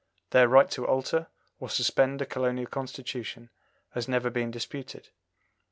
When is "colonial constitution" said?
2.25-3.51